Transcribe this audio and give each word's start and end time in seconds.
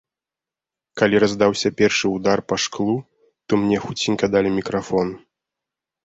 Калі 0.99 1.15
раздаўся 1.23 1.69
першы 1.81 2.07
ўдар 2.15 2.41
па 2.53 2.57
шклу, 2.63 2.95
то 3.47 3.59
мне 3.65 3.77
хуценька 3.83 4.25
далі 4.37 4.49
мікрафон. 4.57 5.07